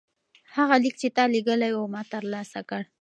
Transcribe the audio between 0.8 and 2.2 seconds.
لیک چې تا لیږلی و ما